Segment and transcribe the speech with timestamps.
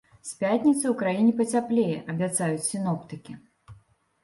[0.27, 3.39] З пятніцы ў краіне пацяплее, абяцаюць сіноптыкі.